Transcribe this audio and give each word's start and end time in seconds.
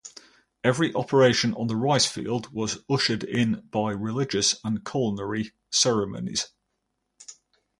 Every 0.63 0.91
operation 0.95 1.53
on 1.53 1.67
the 1.67 1.75
rice 1.75 2.07
field 2.07 2.51
was 2.51 2.79
ushered 2.89 3.23
in 3.23 3.67
by 3.69 3.91
religious 3.91 4.55
and 4.63 4.83
culinary 4.83 5.51
ceremonies. 5.69 6.47